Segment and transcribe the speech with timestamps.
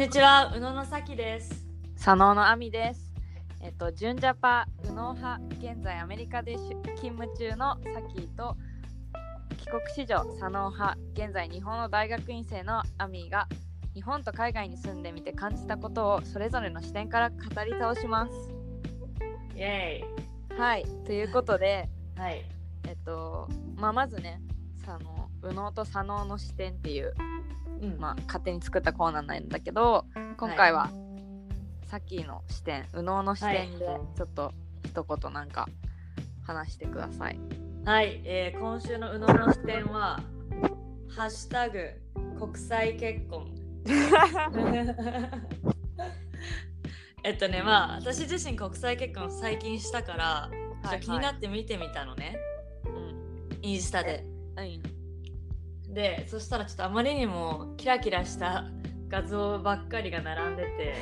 [0.00, 1.66] にちは、宇野のさきです。
[1.94, 3.12] 佐野のあみです。
[3.60, 6.60] えっと、純ジャパ、右脳派、現在アメリカでし
[6.96, 8.56] 勤務中のサキーと、
[9.58, 13.46] 帰国子女、佐野派、現在日本の大学院生のアミーが、
[13.92, 18.32] 日本と海外に住んでみて感じたことをそれぞれの視点から語り倒します。
[19.54, 22.18] イェーはい、ということで、イ。
[22.18, 22.42] はい。
[22.88, 24.40] えっと、まあ、まずね、
[24.82, 27.12] 佐野、右脳と佐野の視点っていう、
[27.80, 27.98] うん。
[27.98, 30.04] まあ、勝手に作ったコーナーなんだけど
[30.36, 30.90] 今回は、
[31.86, 34.00] さっきの視点右脳の視点ではい。
[34.16, 34.52] ちょっと
[34.84, 35.68] 一言なんか
[36.46, 37.38] 話してください。
[37.84, 40.20] はい、えー今週の宇野の視点は、
[41.08, 41.90] ハッシュタグ
[42.38, 43.54] 国際結婚。
[47.22, 50.50] えっとね、まあ、私自身国際結婚最近したから、
[50.82, 52.38] ちょっと気になって見てみたのね、
[53.62, 54.24] インスタで。
[54.56, 54.99] うん
[55.92, 58.66] で、そしたらちょっとあまりにもキラキラした
[59.08, 60.94] 画像ばっかりが並んでて、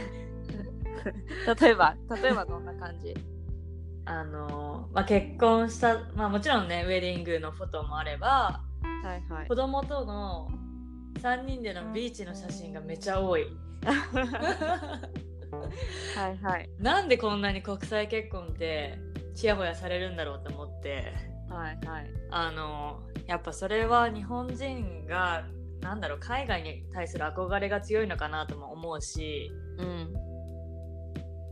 [1.62, 3.14] 例えば例えばどんな感じ？
[4.06, 8.62] あのまあ、結婚した、まあ、もちろんねウェディングのフォトもあれば
[9.03, 9.48] はいはい。
[9.48, 10.48] 子供との
[11.20, 13.47] 3人でのビーチの写真がめちゃ多い。
[16.17, 16.70] はいはい。
[16.78, 18.98] なんでこんなに国際結婚って
[19.34, 21.12] ちやほやされるんだろうと思って。
[21.48, 22.11] はいはい。
[22.30, 25.45] あのやっぱそれは日本人が
[25.81, 30.12] なんだろう海外に対する憧れが強いのかなとも思うしうん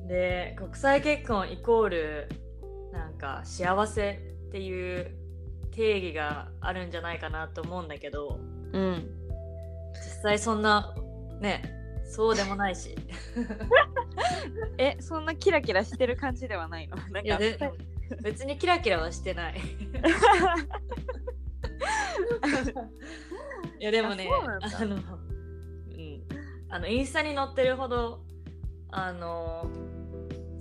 [0.08, 2.28] で国際結婚イコール
[2.92, 4.12] なんか幸せ
[4.48, 5.14] っていう
[5.70, 8.40] 定義があるんじゃないかなと思うんだけど
[8.72, 9.10] うん。
[9.92, 10.94] 実際そんな
[11.40, 11.62] ね
[12.04, 12.94] そうでもないし。
[14.78, 16.96] えそんなキラキラしてる感じではないの？
[16.96, 17.20] なんか。
[17.20, 17.58] いやで
[18.22, 19.60] 別にキラキラはしてない
[23.78, 24.28] いやでもね
[24.60, 25.02] あの、うん、
[26.68, 28.20] あのインスタに載ってるほど
[28.90, 29.70] あの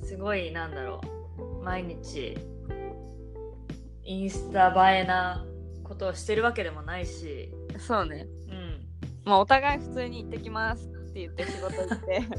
[0.03, 1.15] すごいなんだろう。
[1.65, 2.37] 毎日
[4.03, 5.43] インスタ映えな
[5.83, 8.27] ことをしてるわけでもないし、そうね。
[8.49, 8.85] うん、
[9.25, 12.21] まあお互い普通に行ってきますって言って仕事行って。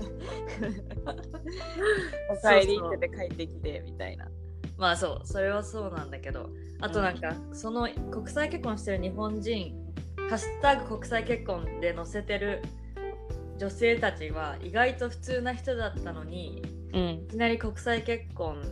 [2.30, 4.30] お帰りって言って帰ってきてみたいな
[4.78, 6.50] まあそうそれはそうなんだけど
[6.80, 9.74] あとなんか、その国際結婚してる日本人
[10.28, 12.62] 「ハッシュタグ国際結婚」で載せてる
[13.58, 17.02] 女性たちは意外と普通な人だったのにうん。
[17.24, 18.62] いきなり国際結婚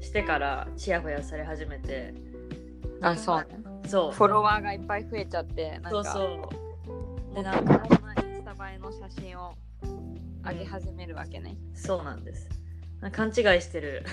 [0.00, 2.14] してからチヤホヤされ始めて
[3.02, 3.46] あそうね。
[3.86, 4.12] そう。
[4.12, 5.90] フォロワーがいっぱい増えちゃってなんか。
[5.90, 6.22] そうそ
[7.32, 7.34] う。
[7.34, 7.96] でなんかイン
[8.36, 9.54] スタ映えの写真を
[10.44, 11.56] 上げ始めるわけね。
[11.74, 12.48] そうなんです
[13.10, 14.04] 勘違いしてる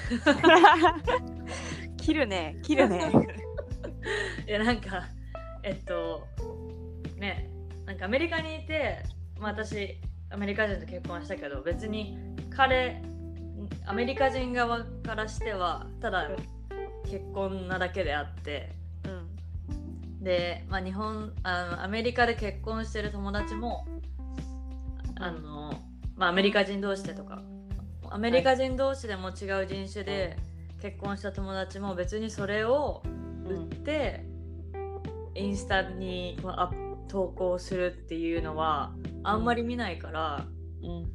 [1.97, 3.11] 切るね切るね。
[4.47, 5.09] いやなんか
[5.63, 6.25] えっと
[7.17, 7.49] ね
[7.85, 9.03] なんかアメリカにいて、
[9.39, 9.97] まあ、私
[10.29, 12.17] アメリカ人と結婚したけど別に
[12.49, 13.01] 彼
[13.85, 16.29] アメリカ人側からしてはただ
[17.09, 18.71] 結婚なだけであって
[19.05, 23.85] うんで、まあ、日本あのアメリカで結婚してる友達も
[25.19, 25.73] あの、
[26.15, 27.41] まあ、アメリカ人同士でとか
[28.11, 30.37] アメリカ人同士でも違う人種で
[30.81, 33.01] 結婚した友達も別にそれを
[33.45, 34.25] 売って、
[35.35, 38.91] インスタにこうアップ投稿するっていうのは
[39.23, 40.45] あんまり見ないから、
[40.83, 41.11] うん。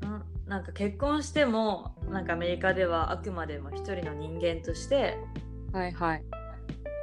[0.00, 5.18] ななんか結婚してもなんかアメリカではあくまでも一人の人間として
[5.72, 6.24] はいはい。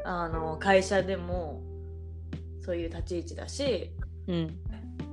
[0.04, 1.62] あの会社でも
[2.62, 3.92] そういう立ち位置だし
[4.28, 4.60] うん。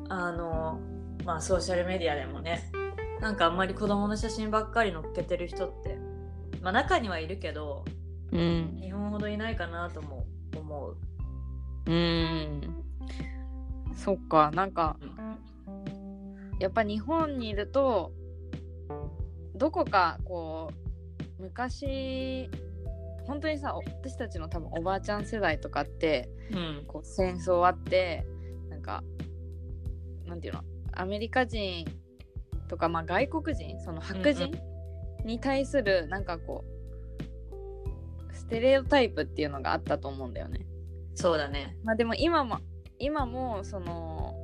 [0.09, 0.81] あの、
[1.25, 2.71] まあ、ソーシャルメディアでもね
[3.23, 5.97] なんかあんまり子供の写真ばっかり載っけてる人って、
[6.61, 7.85] まあ、中にはいるけど
[8.33, 10.97] うん日本ほどいないかなとも思う。
[11.87, 12.85] うん。
[13.95, 14.97] そっかなんか
[16.59, 18.13] やっぱ日本にいると
[19.55, 20.73] どこかこ
[21.39, 22.51] う昔
[23.29, 28.27] 本当にさ私たちの多分おばあちゃん世代とかってうんこう戦争あって
[28.69, 29.05] なんか
[30.27, 30.63] なんていうの
[30.93, 31.87] アメリカ人
[32.73, 34.51] とか、まあ、外国人その白人
[35.27, 36.65] に対するなんかこ
[38.31, 40.67] うステレオタイプっていうのがあったと思うんだよね。
[41.15, 41.77] そうだね。
[41.85, 42.61] まあでも今も
[42.99, 44.35] 今もその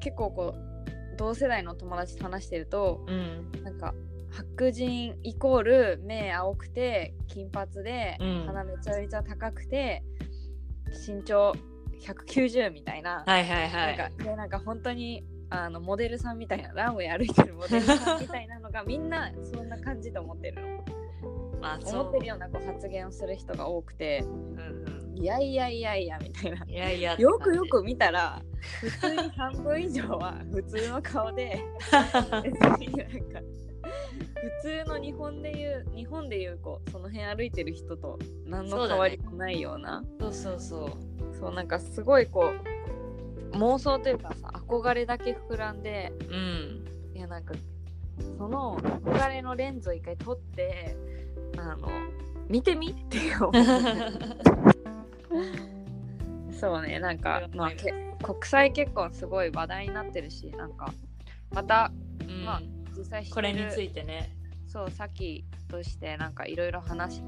[0.00, 3.52] 結構こう同世代の友達と話してるとうん。
[3.62, 3.94] なんか
[4.32, 10.02] 白人イコール目青くて金髪で、うん鼻めちゃめちゃ高くて
[11.06, 11.52] 身長
[12.00, 13.96] 190みたいな,、はいはいはい。
[13.96, 15.24] なんかでなんか本当に
[15.64, 20.84] あのモデルさんみたいなランウェイ歩いてるモデルさんみたいなのがみんなそんな感じと思ってるの。
[21.60, 22.00] まあそう。
[22.00, 24.20] 思ってるようなこう発言をする人が多くて。
[24.24, 24.96] うんうん。
[25.18, 26.66] いやいやいやいやみたいな。
[26.66, 27.16] いやいや。
[27.18, 28.42] よくよく見たら
[28.82, 31.64] 普通に半分以上は普通の顔で
[34.34, 40.04] 普通の日本でいう日本でいうこうその辺歩いてる人と何の変わりもないような。
[40.20, 40.90] そうそうそう。
[41.38, 42.75] そうなんかすごいこう
[43.56, 46.84] 妄想というかさ憧れだけ膨らんでうん。
[47.14, 47.54] いやなんか
[48.38, 50.96] その憧れのレンズを一回取って
[51.56, 51.88] あの
[52.48, 53.52] 見てみって思う
[56.54, 57.92] そうねなんか、まあ、け
[58.22, 60.92] 国際結婚すごい話題になってるしなんか
[61.50, 62.44] またうん。
[62.44, 62.62] まあ
[62.96, 64.36] 実際これについてね。
[64.66, 67.22] そうさっきとしてなんかいろいろ話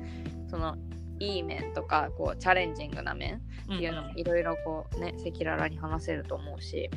[0.50, 0.76] その
[1.20, 6.90] いい面とかこうチャレンジングな面っていうのもいろいろこうね赤裸々に話せると思うし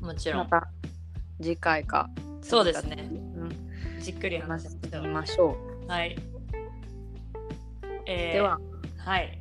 [0.00, 0.48] もちろん。
[0.48, 0.68] また
[1.40, 2.08] 次回か
[2.42, 3.08] そうですね。
[3.10, 5.56] うん、じっくり話話ししててみましょ
[5.88, 6.16] はい、
[8.06, 8.32] えーう。
[8.34, 8.58] では。
[8.98, 9.38] はい。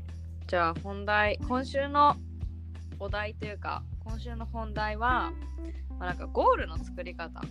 [0.48, 2.16] じゃあ本題今週の
[3.00, 5.32] お題というか今週の本題は、
[6.00, 7.44] まあ、なんかゴールの作り方っ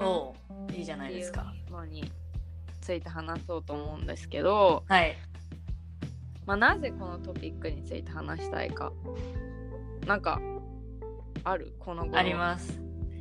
[0.00, 0.34] お
[0.70, 1.52] ういいじゃないですか。
[1.70, 2.10] のに
[2.80, 5.16] ついて話そうと思うんですけど、はい
[6.48, 8.90] まあ、なぜこのトピックについて話したいか。
[10.06, 10.40] なんか
[11.44, 11.74] ある？
[11.78, 12.80] このあります。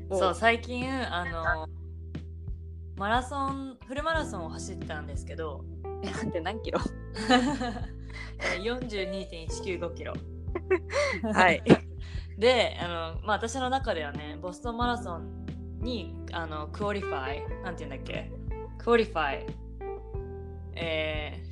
[0.10, 1.68] そう最近あの
[2.96, 5.66] マラソンフルマラソンを走ったんですけど。
[6.06, 6.80] す待って何キロ？
[8.40, 10.14] えー42.195キロ。
[11.34, 11.62] はい。
[12.40, 15.46] であの、まあ、私の中ではねボストンマラソン
[15.82, 18.32] にあの qualify なんて言うんだっけ？
[18.78, 19.46] Qualify。
[20.76, 21.47] えー、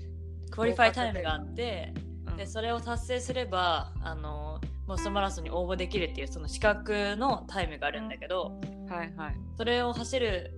[0.55, 1.93] qualify time があって
[2.37, 8.59] でそれを達成すればあのボストンマラソンに応募できるっていうその資格のタイムがあるんだけど
[8.89, 9.35] はいはい。
[9.57, 10.51] それを走る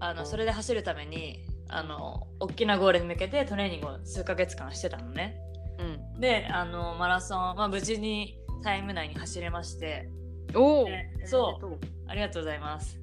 [0.00, 5.36] あのそれで走るためにあの大きなゴールに向けてトレーニングを数ヶ月間してたのね。
[5.78, 6.20] うん。
[6.20, 10.08] であのマラソン、まあ、無事にタイム内に走れまして。
[10.54, 11.78] おお、ねそう。
[12.08, 12.98] ありがとうございます。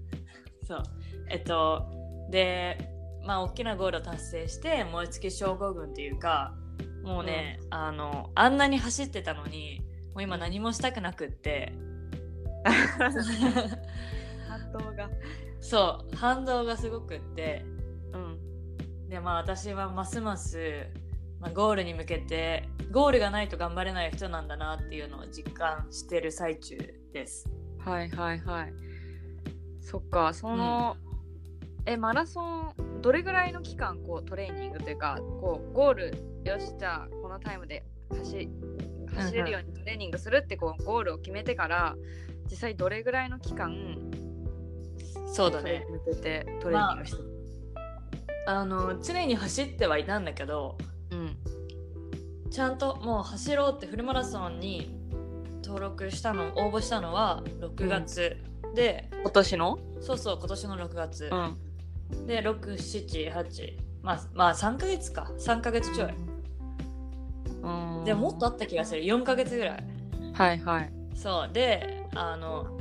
[0.68, 0.84] そう。
[1.30, 1.86] えっと
[2.30, 2.95] で
[3.26, 6.54] まあ大きなゴールを達成して燃え尽き症候群っていうか
[7.06, 9.82] もうね、あのあんなに走ってたのに
[10.16, 11.74] もう今何もしたくなくって。
[14.50, 15.10] 反動が。
[15.60, 17.64] そう反動がすごくって。
[18.12, 19.08] うん。
[19.08, 20.88] でまあ私はますます、
[21.40, 26.78] まあ、ゴールに向けてゴールがないと頑張れない人なんだなっていうのを実感してる最中
[27.14, 27.48] です。
[27.78, 28.74] はいはいはい。
[29.80, 30.98] そっかその、
[31.86, 36.06] えマラソンどれぐらいの期間こうトレーニングというかこうゴール
[36.44, 38.50] よしじゃあこのタイムで走
[39.16, 41.96] 走れるようにトレーニングするってこうゴールを決めてから
[42.50, 43.76] 実際どれぐらいの期間
[45.28, 45.86] そうだね。
[46.06, 47.24] 向けてトレーニングして、
[48.48, 50.78] あの常に走ってはいたんだけど
[51.12, 51.38] うん。
[52.52, 54.96] ちゃんともう走ろうってフルマラソンに
[55.64, 58.38] 登録したの応募したのは6月、
[58.76, 59.80] で今年の？
[60.00, 61.58] そうそう今年の6月、ん
[62.28, 65.32] で678まあまあ3ヶ月か。
[65.40, 66.14] 3ヶ月ちょい、
[67.64, 68.04] うん。
[68.06, 69.02] でももっとあった気がする。
[69.02, 69.84] 4ヶ月ぐらい。
[70.34, 70.92] はいはい。
[71.16, 71.54] そう。
[71.54, 72.80] であの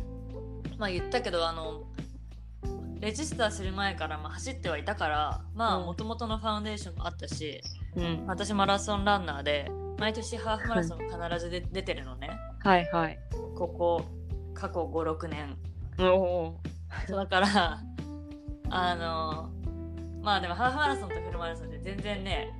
[0.78, 1.84] まあ言ったけどあの
[3.00, 5.86] レジスターする前からまあ走ってはいたからまあうん。
[5.86, 7.62] もともとのファウンデーションもあったし、
[7.96, 8.24] うん。
[8.26, 12.30] 私マラソンランナーで毎年ハーフマラソン必ずで出てるのね。
[12.62, 13.18] はいはい。
[13.56, 14.04] ここ
[14.52, 15.56] 過去56年。
[15.98, 16.60] おお
[17.08, 17.80] だから
[18.70, 19.50] あの
[20.22, 22.52] まあでもハーフマラソンとフルマラソンって全然ね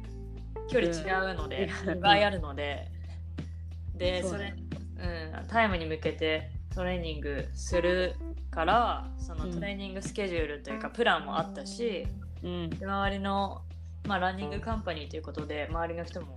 [0.68, 1.90] 距離違うので、うん。
[1.90, 2.88] 2 倍あるので。
[3.94, 8.16] でそれ、うん、タイムに向けてトレーニングする
[8.50, 9.54] からそのうん。
[9.54, 12.06] トレーニングスケジュールというかプランもあったし、
[12.42, 12.70] うん。
[12.70, 13.62] で周りの、
[14.08, 16.36] まあ、ランニングカンパニーということで周りの人も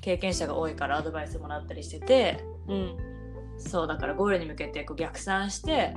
[0.00, 3.17] 経験者が多いからアドバイスもらったりしててうん
[3.58, 5.92] そうだからゴールに向けてこう逆算して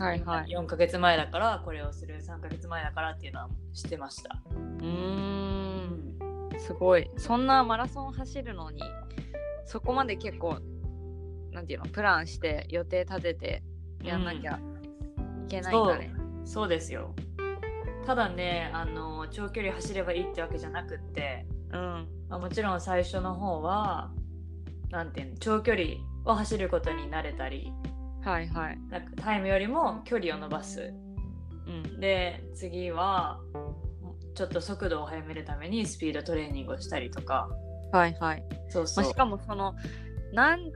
[0.00, 0.50] はいはい。
[0.50, 4.40] 4ヶ月前だからこれをする3ヶ月前だからっていうのはしてました。
[4.80, 6.18] うーん。
[6.58, 7.10] すごい。
[7.18, 8.82] そんなマラソン走るのに
[9.66, 10.58] そこまで結構
[11.52, 13.62] なんていうのプランして予定立てて
[14.02, 16.12] やんなきゃいけないんだね、
[16.44, 17.14] そうですよ。
[18.06, 22.08] ただねあの長距離走ればいいってわけじゃなくって、うん。
[22.30, 24.10] まあ、もちろん最初の方は
[24.90, 25.84] なんていうの長距離
[26.24, 27.72] を走ることに慣れたり
[28.22, 28.78] はいはい。
[28.90, 30.92] なんかタイムよりも距離を伸ばす。
[31.66, 32.00] うん。
[32.00, 33.40] で次は
[34.34, 37.48] ちょっと速度を速めるためにスピードトレーニングをしたりとか。
[37.92, 39.74] はいはい、そうそう、まあ、しかもその
[40.32, 40.72] 何,、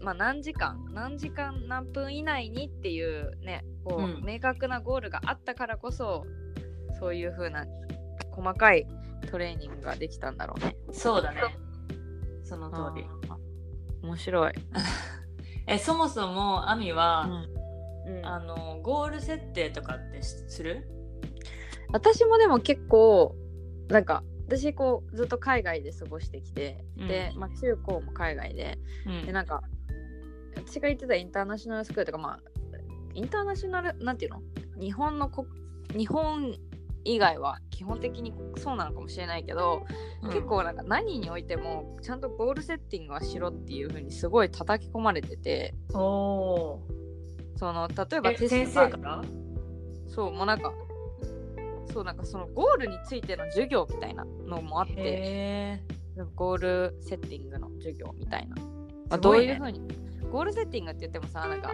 [0.00, 4.24] まあ、何時間何時間何分以内にっていうねこう、うん。
[4.24, 6.24] 明確なゴールがあったからこそ
[7.00, 7.66] そういう風な
[8.30, 8.86] 細かい
[9.28, 10.76] トレーニングができたんだろうね。
[10.92, 11.40] そうだね。
[12.44, 13.06] その通り
[14.02, 14.52] 面白い。
[15.66, 17.46] えそもそもアミは、
[18.06, 18.26] うん。
[18.26, 20.88] あのゴール設定とかってしする？
[21.92, 23.36] 私もでも結構
[23.88, 27.08] なんか私こうずっと海外で過ごしてきて、うん。
[27.08, 29.26] で、まあ、中高も海外でうん。
[29.26, 29.62] でなんか
[30.56, 32.40] 私が行ってたインターナショナルスクールとかまあ
[33.14, 34.42] インターナショナルなんていうの？
[34.80, 35.46] 日本のこ
[35.96, 36.56] 日本
[37.04, 39.84] 以外は基本的にそうなのかもしれないけど、
[40.24, 46.80] 結構なんか何においてもちゃんとゴールセッティングはしろっていう風にすごい叩き込まれててそ
[47.60, 49.22] の例えば先ストが生から
[50.08, 50.72] そうもうなんか
[51.92, 55.80] そうなんかそのゴールについての授業みたいなのもあってへ
[56.34, 58.62] ゴールセッティングの授業みたいな、ま
[59.10, 59.80] あ、どういうふうに？
[60.30, 61.72] ゴールセッティングって言ってもさなんか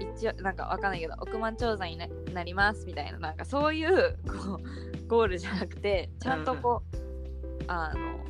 [0.00, 6.96] 一応なんかわかんないけど億万長者にななりますみたいななんかそういうこう ゴールじゃなくてちゃんとこう、
[7.68, 8.24] あの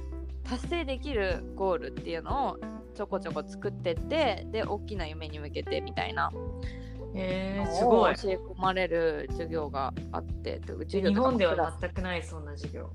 [0.44, 2.58] 達成できるゴールっていうのを
[2.94, 6.30] ちょこちょこ作ってってで大きな夢に向けてみたいな
[7.14, 8.14] えすごい。
[8.14, 12.90] 教え込まれる授業があって日本では全くないそんな授業。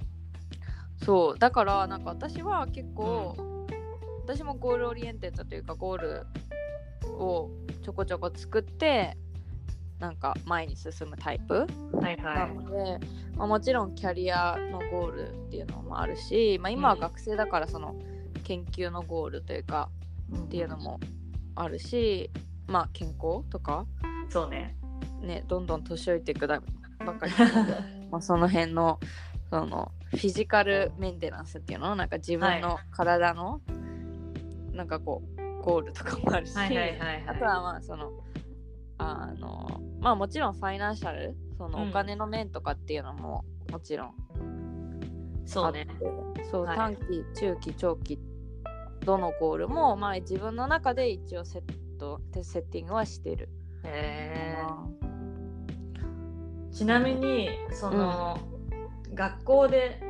[1.03, 1.39] そう。
[1.39, 3.65] だからなんか私は結構、
[4.23, 6.25] 私も goal oriented というかゴール
[7.07, 7.49] を
[7.81, 9.17] ちょこちょこ作って
[9.99, 12.99] なんか前に進むタイプはいはないので、
[13.35, 17.95] まあ、もちろんキャリアのゴールっていうのもあるし、まあ、今は学生だからその
[18.43, 19.89] 研究のゴールというか
[20.35, 20.99] っていうのも
[21.55, 22.31] あるし、
[22.67, 23.85] まあ健康とか
[24.29, 24.75] そうね。
[25.21, 26.61] ねどんどん年老いていくだ
[27.05, 27.33] ばかり
[28.09, 28.99] まあその辺の
[29.49, 33.61] そのフィジカルメンテナンスっていうのなんか自分の体の、
[34.73, 37.23] なんかこうゴールとかもあるし、はいはいはいはい。
[37.27, 38.11] あとはまあその
[38.97, 44.13] あのまあもちろんファイナンシャルそのうんお金の面とかっていうのももちろん
[45.45, 45.87] そうね。
[45.89, 46.77] あってそう、はい。
[46.77, 48.19] 短期中期長期
[49.05, 51.63] どのゴールもまあ自分の中で一応セッ
[51.97, 53.49] トセッティングはしてる。
[53.83, 54.91] へー。
[56.71, 58.39] ちなみにその、
[59.13, 60.01] 学校で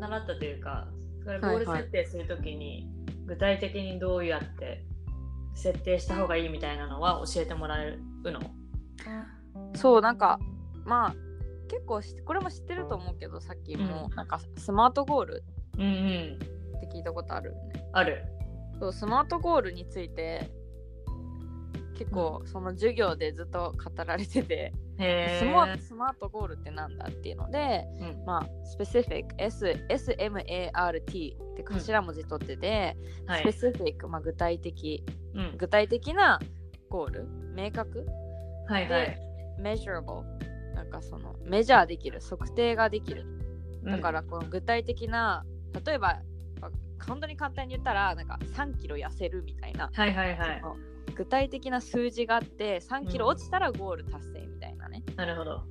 [0.00, 0.88] 習ったというか
[1.22, 2.88] それゴール設定するときに、
[3.26, 4.84] 具体的にどうやって
[5.54, 8.40] 設定した方がいいみたいなのは教えてもらえるの？
[9.74, 10.38] そうなんか
[10.84, 11.14] まあ
[11.68, 14.16] 結構しこれも知ってると思うけどさっきも、うん。
[14.16, 17.50] なんかスマートゴールって聞いたことある？
[17.50, 18.24] よねある。
[18.80, 20.50] そうスマートゴールについて
[21.98, 24.72] 結構その授業でずっと語られてて、へ
[25.38, 28.24] スマえスマートゴールってなんだっていうのでうん。
[28.26, 33.44] まあ specific S SMART って頭文字取ってて、はい。
[33.44, 35.02] specific、まあ、具体的
[35.34, 35.56] うん。
[35.56, 36.38] 具体的な
[36.90, 37.28] ゴール？
[37.54, 38.06] 明確？
[38.68, 39.06] はいはい。
[39.06, 39.18] で
[39.58, 40.24] measurable
[40.74, 43.24] なんかそのメジャーできる測定ができる。
[43.84, 45.44] だからこの具体的な
[45.86, 46.20] 例えば
[46.60, 46.70] あ
[47.06, 50.62] 本当に簡単に言ったらなんか3キロ痩せるみたいな、はいはいはい。
[51.14, 54.49] 具体的な数字があって3キロ落ちたらゴール達成
[55.16, 55.62] なるほど。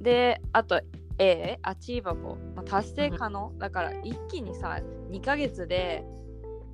[0.00, 0.80] であと
[1.18, 2.36] A アチーバボ。
[2.56, 6.02] まあ、達成可能、だから一気にさ2ヶ月で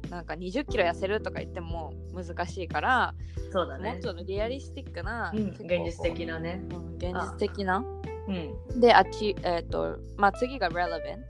[0.09, 3.15] なんか20キロ痩せるとか言っても難しいから、
[3.53, 3.93] そうだね。
[3.93, 6.63] もうちょっとリアリスティックな、うん現実的なね。
[6.71, 7.85] うん現実的な。
[8.29, 8.81] うん。
[8.81, 11.25] で、あっち、えっ、と、まあ次が relevant、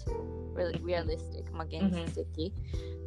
[0.54, 2.52] re- realistic、まあ現実的。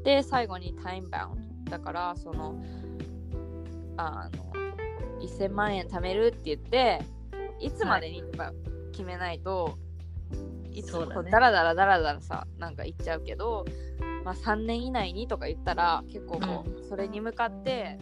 [0.03, 1.69] で、最後に time bound。
[1.69, 2.55] だから、その、
[3.97, 4.53] あの、
[5.21, 6.99] 1000万円貯めるって言って、
[7.59, 8.53] いつまでにとか
[8.91, 9.77] 決めないと、
[10.71, 13.65] いつもそうだらだらだらだらさ、なんか言っちゃうけど、
[14.23, 17.97] まあ3年以内にとか言ったら、結構こう、それに向かって、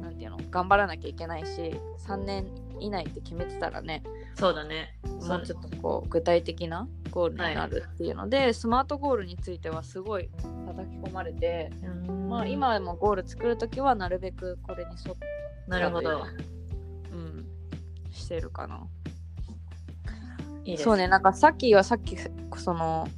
[0.00, 1.74] なんていうの、頑張らなきゃいけないし、
[2.06, 2.46] 3年
[2.80, 4.02] 以内って決めてたらね、
[4.34, 4.98] そうだね。
[5.26, 10.30] もうちょっとこう具体的なゴールになるっていうので、スマートゴールについてはすごい
[10.66, 12.28] 叩き込まれて、うん。
[12.28, 15.26] まあ、今でもゴール作るときはなるべくこれに沿って、
[15.66, 16.10] なるほど。
[16.10, 16.57] うん、
[18.18, 18.86] してるかな。
[20.64, 22.16] いいですそうね、なんかさっきはさっき
[22.58, 23.08] その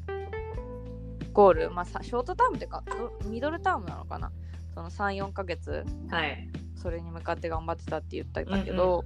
[1.32, 4.30] ゴール、まあ、さショートタームっていうかどミドルタームなのかな。
[4.74, 6.48] その34ヶ月はい。
[6.76, 9.04] それに向かって頑張ってたって言ったんだけど、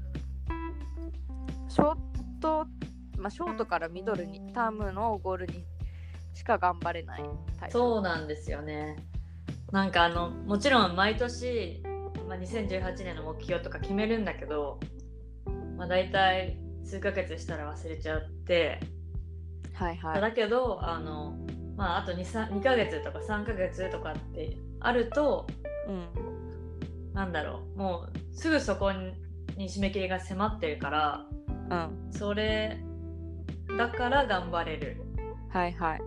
[1.69, 1.97] ショー
[2.41, 2.67] ト、
[3.19, 5.65] まあ、ショートからミドルにタームのゴールに
[6.35, 7.25] しか頑張れない
[7.59, 7.73] タイプ。
[7.73, 8.97] そうなんですよね。
[9.73, 11.83] なんかあのもちろん毎年、
[12.29, 14.79] まあ、2018年の目標とか決めるんだけど、
[15.76, 18.81] まあ、大体数ヶ月したら忘れちゃって、
[19.73, 20.21] はいはい。
[20.21, 21.37] だけどあの、
[21.76, 25.47] まあ、あと 2, 2ヶ月とか3ヶ月とかってあると
[25.88, 27.78] うんなんだろう。
[27.78, 31.26] もうすぐそこに締め切りが迫ってるから
[31.71, 32.12] うん。
[32.12, 32.78] それ
[33.76, 35.00] だから頑張れる。
[35.50, 36.00] はいはい。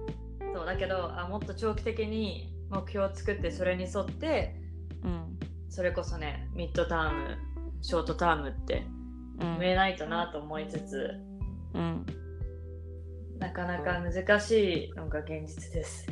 [0.53, 4.55] そうだけどあもっと長期的に目標を作ってそれに沿って
[5.03, 5.39] うん。
[5.69, 7.37] それこそねミッドターム
[7.81, 8.85] ショートタームって
[9.39, 11.11] うん決めないとなと思いつつ、
[11.73, 12.05] うん
[13.39, 16.07] なかなか難しいのが現実です。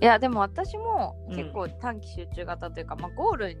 [0.00, 3.56] いやでも私もうん結構短期集中型というか、まあ、ゴール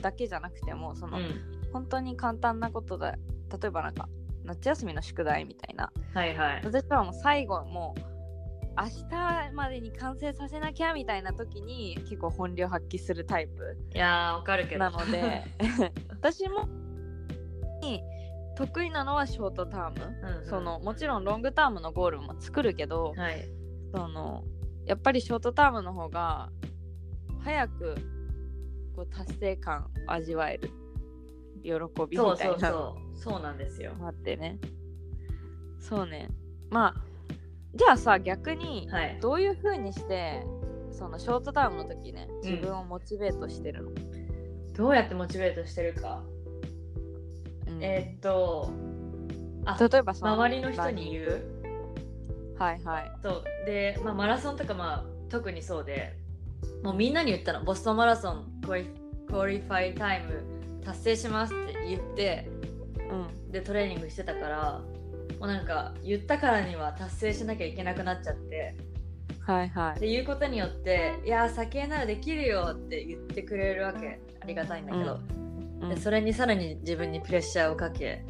[0.00, 4.08] だけじゃなくてもその、うん、本当に簡単なことだ例えばなんか
[4.44, 6.62] 夏休みの宿題みたいなはいはい。
[6.64, 8.12] 私はもう最後もう
[8.76, 14.78] 明日までに完成させなきゃみたいな時に結構本領発揮するタイプいやーわかるけど。
[14.78, 15.44] なので
[16.08, 16.66] 私も
[18.56, 23.48] 得意なのはショートターム、うんうんそのもちろんロングタームのゴールも作るけど、はい。
[23.94, 24.44] その
[24.86, 26.50] やっぱりショートタームの方が
[27.44, 27.96] 早く
[28.96, 30.70] こう達成感を味わえる
[31.62, 31.78] 喜び
[32.10, 33.32] みそうそたいうなのそう。
[33.34, 33.92] そうなんですよ。
[34.00, 34.58] があってね
[35.78, 36.28] そうね
[36.70, 36.94] まあ
[37.74, 39.18] じゃあさ逆にはい。
[39.20, 40.44] どういう風にして
[40.90, 43.90] そのショートタームの時ねうん自分をモチベートしてるの、
[44.76, 46.22] どうやってモチベートしてるか。
[47.76, 47.84] うん。
[47.84, 48.70] えーっと、
[49.64, 51.42] あ例えばさ周りの人に言う？
[52.58, 53.12] はいはい。
[53.22, 53.44] そう。
[53.66, 56.16] で、まあ、マラソンとかまあ特にそうで
[56.82, 57.64] もうみんなに言ったの。
[57.64, 58.86] ボストンマラソンクオリ
[59.28, 60.42] クオリファイタイム
[60.84, 62.48] 達成しますって言って
[63.10, 63.52] うん。
[63.52, 64.80] でトレーニングしてたから
[65.38, 68.76] もうなんか言ったからには達成しなきゃいけなくなっちゃって。
[69.40, 70.00] はいはい。
[70.00, 74.20] で言うことによって「いやー酒ならできるよ」って言ってくれるわけ。
[74.40, 75.41] ありがたいんだけど、うん
[75.88, 78.24] でそれにさらに自分にプレッシャーをかけ。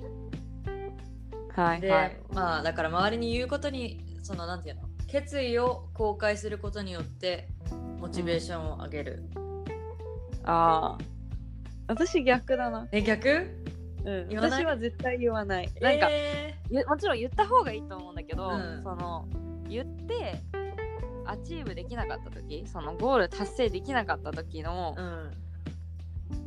[1.54, 2.16] で、はいはい。
[2.32, 7.48] まあだから周りに言うことにそのなんていうの決意を公開することによって
[7.98, 9.22] モチベーションを上げる、
[10.44, 11.04] ああ
[11.88, 13.62] 私逆だな、え逆？
[14.04, 15.70] うん、私は絶対言わない。
[15.80, 16.08] なんか、
[16.88, 18.80] もちろん言った方がいいと思うんだけど、うん。
[18.82, 19.28] その
[19.68, 20.40] 言って
[21.24, 25.04] achieve できなかった時そのゴール達成できなかった時のー、う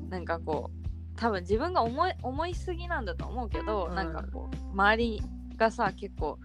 [0.08, 0.10] ん。
[0.10, 0.85] なんかこう
[1.16, 3.96] 多分自分が思い思いすぎなんだと思うけど、うん。
[3.96, 5.22] なんかこう周り
[5.58, 6.38] がさ結構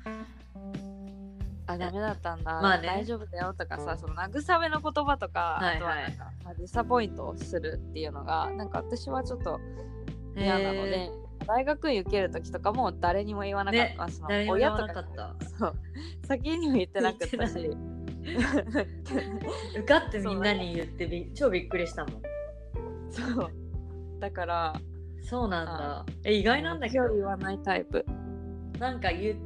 [1.66, 2.86] あダメだったんだ、まあね。
[2.86, 5.76] 大丈夫だよとかさその慰めの言葉とか、はいはい。
[5.76, 9.60] あとはなんか、まあ、 disappoint をするっていうのがなんか私はちょっと
[10.36, 11.10] 嫌なので、
[11.46, 15.04] 大学院受ける時とかも誰にも言わなかった、ねまあその親とか
[15.58, 15.74] そう。
[16.26, 17.76] 先にも言ってなかったし。
[19.76, 22.22] 受かってみんなに言ってび超びっくりしたもん。
[23.10, 23.59] そう
[24.20, 24.80] だから。
[25.22, 26.06] そうなんだ。
[26.24, 27.12] え意外なんだけど。
[27.14, 28.04] 言わないタイプ。
[28.78, 29.36] なんか言っ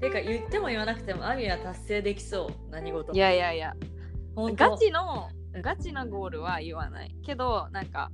[0.00, 2.70] てか言っても言わなくてもアミは達成できそう。
[2.70, 3.14] 何事も。
[3.14, 3.74] いやいやいや。
[4.36, 5.28] ガチの
[5.62, 8.10] ガチなゴールは言わないけどなんか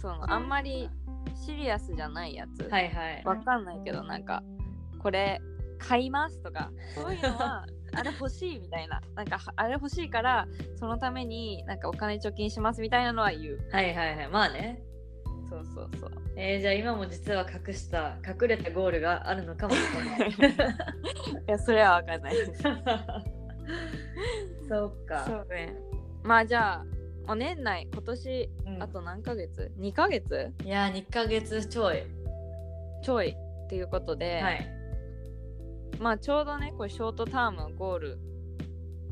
[0.00, 0.88] そのあんまり
[1.34, 3.22] シリアスじゃないやつ、はいはい。
[3.24, 4.42] わかんないけどなんか
[5.02, 5.40] これ
[5.78, 9.00] 買いますとかそういうのは あれ欲しいみたいな。
[9.14, 13.58] なんかあれ欲しいからそのためになんかお金貯金しますみたいなのは言う。
[13.70, 14.28] はいはいはい。
[14.28, 14.82] まあね。
[15.50, 16.10] そうそうそう。
[16.36, 20.30] えー、じゃあ今も実は隠した隠れたゴールがあるのかもしれない。
[20.32, 20.34] い
[21.46, 22.34] やそれはわかんない。
[22.34, 22.62] で す
[24.68, 25.24] そうか。
[25.26, 25.74] そうね。
[26.22, 26.84] まあじゃあ
[27.26, 28.82] もう年内今年うん。
[28.82, 30.52] あと何ヶ月、2ヶ月？
[30.64, 32.02] いや2ヶ月ちょい。
[33.02, 34.81] ちょいっていうことで、はい
[36.02, 38.18] まあちょうどねこれショートタームのゴール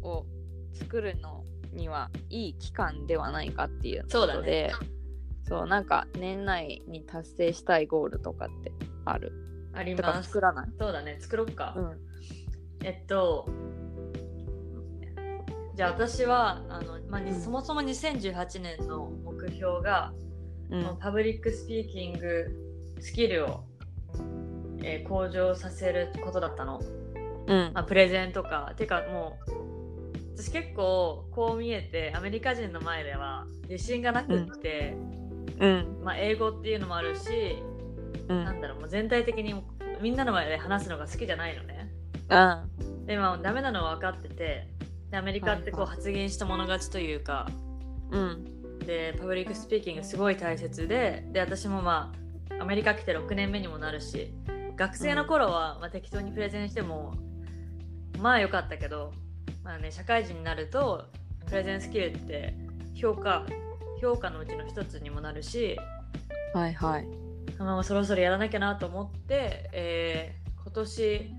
[0.03, 0.26] を
[0.74, 4.72] 作るのにはいい期間ではないかっていうそうだことで
[5.44, 8.72] そうなんか年内に達成したいゴールとかって
[9.05, 9.33] ある？
[9.72, 10.29] あります。
[10.29, 10.68] 作らない？
[10.79, 11.98] そうだね作ろっか、うん。
[12.85, 13.48] えっと
[15.76, 17.40] じゃあ私はあの、まあにうん。
[17.40, 20.12] そもそも2018年の目標が、
[20.70, 20.98] うん。
[21.00, 22.48] パブリックスピーキング
[23.00, 23.64] スキルを、
[24.83, 26.81] えー向上させることだったの、
[27.47, 27.71] うん。
[27.75, 28.73] まあ、プレゼンとか。
[28.77, 29.53] てかもう
[30.37, 34.97] 私結構こう見えてアメリカ人の前では自信がなくって、
[35.59, 36.01] うん。
[36.03, 37.62] まあ、英語っていうのもあるし、
[38.29, 38.45] うん。
[38.45, 39.55] なんだろうもう全体的に
[40.01, 41.93] みんなの前で話すのが好きじゃないのね。
[42.29, 42.64] あ
[43.07, 44.69] でもダメなのは分かってて
[45.11, 47.49] でアメリカってこう発言した者勝ちというか、
[48.11, 48.61] うん。
[48.87, 52.12] で public speaking すごい大切でで私もま
[52.59, 54.33] あアメリカ来て6年目にもなるし
[54.81, 57.12] 学生の頃は、まあ、適当にプレゼンしても
[58.19, 59.12] まあ良かったけど、
[59.62, 61.05] まあね、社会人になると
[61.47, 62.55] プレゼンスキルって
[62.95, 63.45] 評価
[64.01, 65.77] 評価のうちの一つにもなるし、
[66.55, 67.07] はいはい。
[67.59, 71.35] まあ、そろそろやらなきゃなと思って、えー今年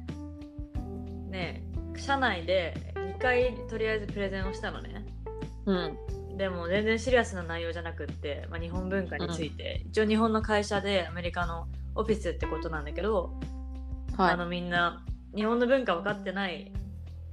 [1.29, 1.63] ね
[1.95, 5.03] 社内で2回とりあえずプレゼンをしたのね。
[5.65, 6.37] うん。
[6.37, 13.33] でも全然シリアスな内容じゃなくって、まあ、日本文化について、一応日本の会社でアメリカのオフィスってことなんだけど、
[14.17, 14.33] はい。
[14.33, 15.03] あのみんな
[15.35, 16.71] 日本の文化分かってない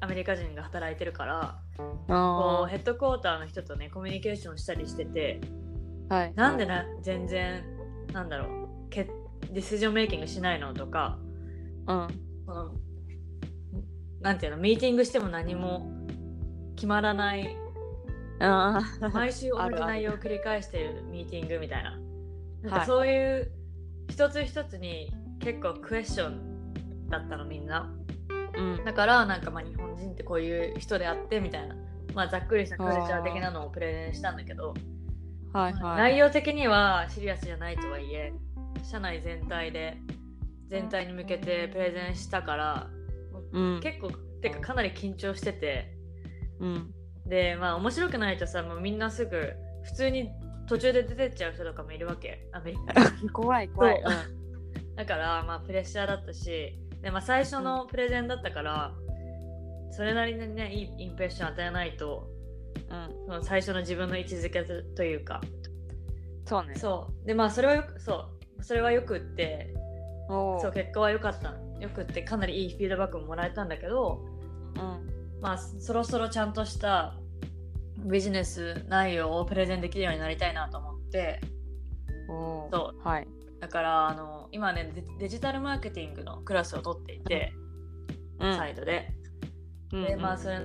[0.00, 6.34] アメリカ人が働いてるからこうあヘッドクォーターの人とねコミュニケーションしたりしててーはい。
[6.34, 7.64] なんでな全然
[8.12, 8.46] なんだろ
[8.86, 9.04] うけ
[9.52, 11.18] ディシジョンメイキングしないのとか
[11.86, 12.08] うん。
[12.46, 12.70] この
[14.20, 15.90] なんていうのミーティングしても何も
[16.76, 17.56] 決まらない
[18.40, 19.12] あー。
[19.12, 21.98] 毎週同じ内容を繰り返しているミーティングみたいな。
[22.62, 22.86] なんかはい。
[22.86, 23.52] そういう
[24.08, 27.92] 一つ一つに結構クエスチョンだったのみんな。
[28.56, 28.84] うん。
[28.84, 31.76] だからなんかまあ日本人ってこういう人であってみたいな、
[32.14, 34.74] まあ、ざっくりしたカルチャー的なのをプレゼンしたんだけど、
[35.52, 35.98] はいはい。
[35.98, 38.32] 内容的にはシリアスじゃないとはいえ
[38.82, 39.98] 社内全体で
[40.68, 42.90] 全体に向けてプレゼンしたから
[43.52, 43.80] うん。
[43.80, 44.10] 結構
[44.42, 45.94] てかかなり緊張してて。
[46.60, 46.94] うん。
[47.26, 49.52] でまあ面白くないとさもうみんなすぐ
[49.84, 50.30] 普通に
[50.68, 52.46] 途中で出てっちゃう人とかもいるわけ。
[52.52, 53.30] アメリカに。
[53.30, 54.02] 怖い怖い。
[54.04, 54.14] そう。
[54.96, 58.92] だからまあプレッシャーだったしで、まあ、最初のプレゼンだったから
[59.92, 62.28] それなりにねいいインプレッション与えないと
[62.90, 63.26] うん。
[63.26, 65.40] その最初の自分の位置づけというか。
[66.46, 66.74] そうね。
[66.74, 67.26] そう。
[67.26, 68.28] でまあそれはよくそ
[68.58, 68.64] う。
[68.64, 69.72] それはよくって
[70.28, 71.54] そう結果は良かった。
[71.80, 74.24] よくってかなりいいフィードバックももらえたんだけど
[74.74, 75.40] うん。
[75.40, 77.14] まあそろそろちゃんとした
[78.04, 81.40] ビジネス内容をプレゼンできるようになりたいなと思って。
[82.70, 83.28] そはい。
[83.60, 87.52] だからあの今ねデデジタルマーケティングのクラスを取っていて、
[88.40, 88.56] うん。
[88.56, 89.12] サイドで。
[89.92, 90.60] うんでまあそれ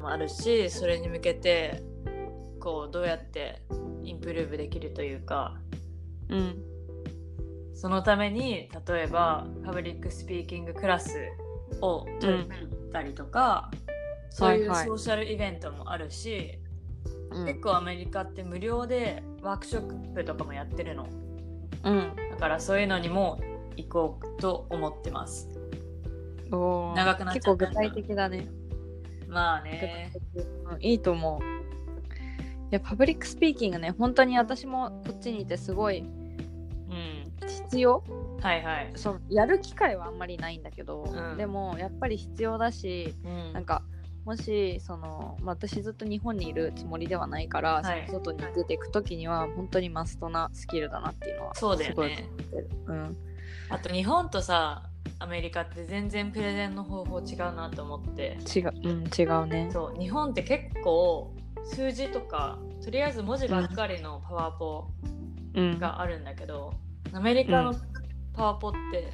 [0.00, 1.82] もあるしそれに向けて
[2.60, 3.62] こうどうやって
[4.02, 5.56] improve できるというか
[6.28, 6.62] うん。
[7.74, 11.14] そのために例えば public speaking class
[11.80, 12.46] を取っ
[12.92, 13.70] たりとか、
[14.30, 14.86] そういうはいはい。
[14.86, 16.58] social event もあるし、
[17.30, 17.44] うん。
[17.46, 21.06] 結構アメリカって無料でワークショップとかもやってるの。
[21.84, 22.12] うん。
[22.30, 23.40] だからそういうのにも
[23.76, 25.48] 行こうと思ってます。
[26.50, 28.48] 長くなっちゃった結構具体的だね。
[29.28, 30.12] まあね。
[30.34, 31.44] うんいいと思う。
[32.70, 37.32] いや public speaking ね本当に私もこっちにいてすごいうん。
[37.46, 38.02] 必要？
[38.40, 41.36] はいはい、そのやる機会はあんまりないんだけど、うん。
[41.36, 43.52] でもやっぱり必要だしうん。
[43.52, 43.82] なんか
[44.28, 48.06] もしその、まあ、私ずっと日本にいるつもりではないから、はい。
[48.10, 51.94] 外に出ていく時には本当にマストなスキルだなっていうのはそうだよね。
[51.96, 52.70] 思ってる。
[52.88, 53.16] うん。
[53.70, 54.82] あと日本とさ
[55.18, 58.36] アメリカって全然プレゼンの方法違うなと思って。
[58.54, 59.70] 違う、うん、違うね。
[59.72, 64.88] そう日本って結構数字とかとりあえず文字ばっかりのパワーポ
[65.54, 65.78] うん。
[65.78, 66.74] があるんだけど、
[67.14, 67.72] アメリカの
[68.34, 69.10] パワーポって、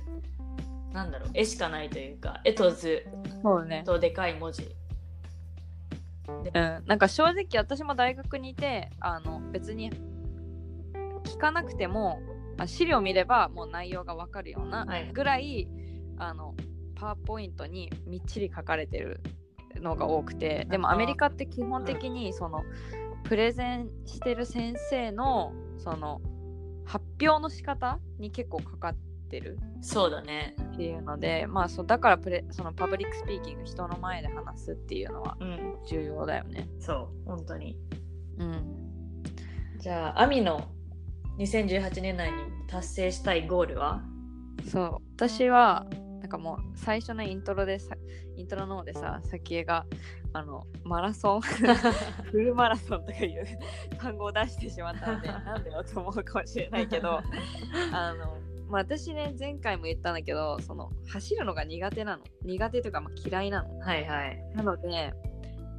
[0.92, 3.07] なんだろう絵しかないというか絵と図
[3.44, 3.85] そうね。
[3.87, 4.74] とでかい文字
[6.29, 9.91] うん、なんか正直私も大学にいてあの別に
[11.25, 12.21] 聞かなくても
[12.57, 15.11] あ資料見ればもう内容がわかるようなはい。
[15.13, 15.69] ぐらい、
[16.19, 16.55] あの
[16.95, 19.21] パワーポイントにみっちり書かれてる
[19.77, 22.63] のが多くてでもアメリカって基本的にその
[23.25, 26.21] プレゼンしてる先生のその
[26.85, 29.59] 発表の仕方に結構かかってる。
[29.81, 30.55] そうだね。
[30.73, 35.77] っていうのでまあそうだからプレその public speaking 人の前で話すっていうのはうん。
[35.87, 36.69] 重要だよね。
[36.81, 37.79] そう本当に。
[38.39, 39.23] うん。
[39.79, 40.69] じゃあアミの
[41.39, 44.03] 2018年内に達成したいゴールは？
[44.71, 44.97] そう。
[45.17, 45.87] 私は
[46.21, 47.97] なんかもう最初のイントロでさ
[48.37, 49.85] イントロの方でささきえが
[50.33, 51.41] あのマラソン
[52.33, 53.47] フルマラソンとかいう
[53.99, 57.21] 単語を出してしまったのでなんだよと思うかもしれないけど
[57.93, 62.24] あの、まあ、私ね前回も言ったんだけどその走るのが苦手なの。
[62.44, 63.79] 苦手というかまあ嫌いなの。
[63.79, 64.42] はいはい。
[64.55, 65.12] なので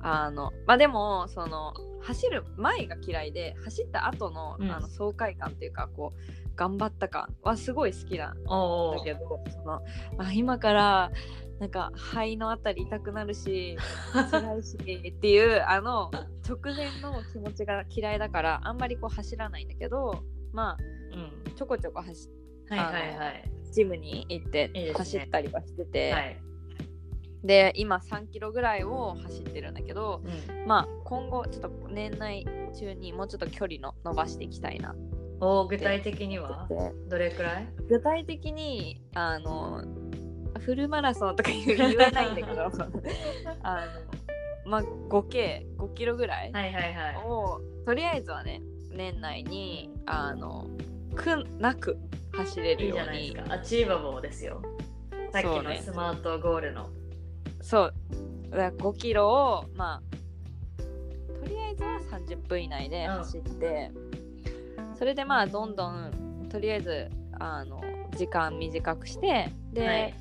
[0.01, 4.71] あのまあでもその走る前が嫌いで走った後の,、うん。
[4.71, 9.81] あの爽快感っていうかこう頑張った感はすごい好きなんだけどその
[10.17, 11.11] あ今から
[11.59, 13.77] なんか肺のあたり痛くなるし
[14.31, 16.11] 辛いしっていうあの
[16.47, 20.77] 直前の気持ちが嫌いだからあんまりこう走らないんだけどま
[21.13, 21.41] うん。
[21.47, 22.29] あちょこちょこ走
[22.69, 23.51] はいはいはい。
[23.71, 26.11] ジムに行って走ったりはしてて。
[26.11, 26.41] はい。
[27.43, 30.65] で今3キロぐらいを走ってるんだけどうん。
[30.67, 34.95] まあ今後ちょっと年内中にもうちょっと距離の伸ばしていきたいなっ
[35.39, 36.67] お具体的には？
[36.67, 37.67] てどれくらい？
[37.87, 39.83] 具体的にあの
[40.59, 42.63] フルマラソンとか言う言えないんだけど。
[43.61, 43.91] あの
[44.65, 47.15] まあ 5K5 キロぐらいはいはいはい。
[47.27, 50.67] をとりあえずはね年内にあの
[51.15, 51.97] 苦なく
[52.37, 53.27] 走れるように。
[53.27, 54.61] いいアチーバボーですよ。
[55.31, 56.89] さっきのスマートゴールの。
[57.61, 57.93] そう,、
[58.55, 63.91] ね、そう5キロをまあとりあえずは30分以内で走って、
[64.77, 67.81] うん、それでまあどんどんとりあえずあの
[68.15, 70.13] 時間短くしてで、はい。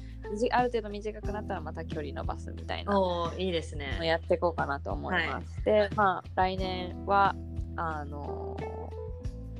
[0.52, 3.98] ある程度短くなったらまた距離伸ばすみたいなおいいですね。
[4.02, 5.70] やっていこうかなと思います。
[5.70, 7.36] はい、でまあ来年は
[7.76, 8.73] あのー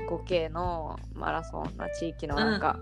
[0.09, 2.79] 5K のマラソンな地域のなんか、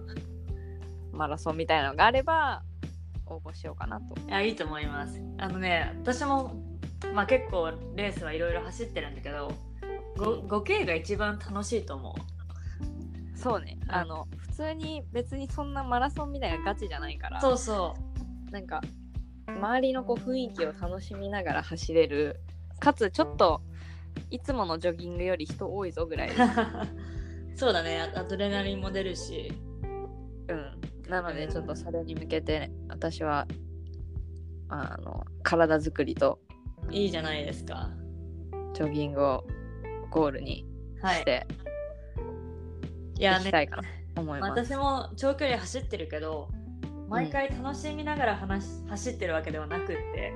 [1.13, 2.63] うん、マラソンみたいなのがあれば
[3.27, 4.21] 応募しようかなと。
[4.29, 5.21] いやいいと思います。
[5.39, 6.55] あのね私も、
[7.15, 9.53] まあ、結構レースはいろいろ走ってるんだけど
[10.17, 13.39] 5K が一番楽しいと思う。
[13.39, 17.95] そうね、うん、あの普通に別にそんなマラソンみたいなガチじゃないからそうそ
[18.49, 18.51] う。
[18.51, 18.81] なんか
[19.47, 22.41] 周りのこう雰囲気を楽しみながら走れる。
[22.79, 23.63] かつちょっと
[24.31, 26.33] いつものジョギングより人多いぞぐらい、う。
[27.55, 29.53] そうだねアアドレナリンも出るし。
[30.49, 33.47] うん、なのでちょっとそれに向けて私は
[34.69, 36.41] あの体作りと
[36.91, 37.91] いいじゃないですか。
[38.75, 39.47] ジョギングを
[40.11, 40.67] ゴールに
[41.01, 41.17] はい。
[41.17, 41.47] して
[43.19, 43.83] いいやねきたいかな
[44.15, 44.51] と思います。
[44.51, 46.49] 私も長距離走ってるけど
[47.09, 50.33] 毎回楽しみながら話し走ってるわけではなくって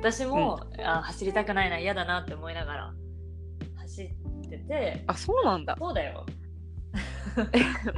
[0.00, 2.94] 私も、あ走りたくないな嫌だなって思いながら
[3.76, 5.76] 走っててあそうなんだ。
[5.78, 6.24] そうだよ。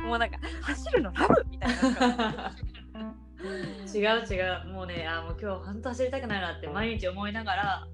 [0.05, 2.57] もうなんか走るのラブみたいな。
[3.95, 4.73] 違う違う。
[4.73, 7.89] もうねあもう今日本当走りたくないなって毎日思いながら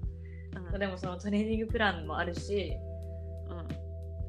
[0.73, 0.79] うん。
[0.79, 2.73] でもそのトレーニングプランもあるし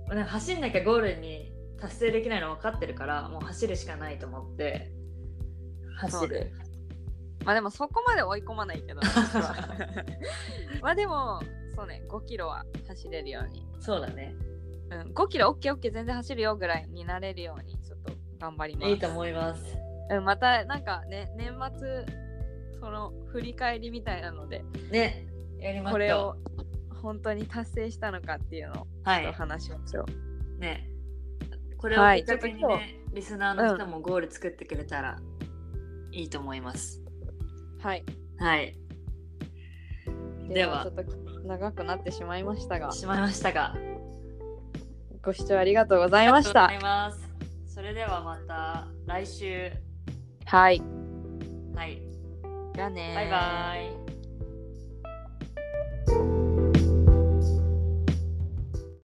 [0.09, 0.17] うん。
[0.17, 4.93] なんか走んなきゃゴールに達成できないの分かってるからもう走るしかないと思って。
[5.97, 6.53] 走る
[7.45, 9.01] まあでもそこまで追い込まないけど
[10.83, 11.41] まあでも
[11.75, 14.35] そうね5キロは走れるように、そうだね。
[14.91, 18.89] うん、5キロ OKOK 全然走るよぐらいになれるようにちょっと頑張ります。
[18.89, 19.79] いいと思います。
[20.11, 22.05] うん、またなんかね年末
[22.81, 25.27] その振り返りみたいなのでね
[25.59, 26.37] やりましこれを
[27.03, 29.23] 本当に達成したのかっていうのをはい。
[29.23, 30.05] ちょっと話しましょ
[30.57, 30.91] う、ね。
[31.79, 32.25] これをはい。
[32.25, 35.19] きっかけにちょっとね、リスナーの人もゴール作ってくれたら
[36.13, 37.03] いいと思います。
[37.83, 38.05] はい
[38.39, 38.77] はい。
[40.49, 43.77] ではちょっと長くなってしまいましたがしまいましたが。
[45.23, 47.75] ご視聴ありがとうございましたありがとうございます。
[47.75, 49.71] それではまた来週。
[50.47, 50.83] はい
[51.75, 52.03] はい。
[52.75, 54.00] じゃあねーバイバイ。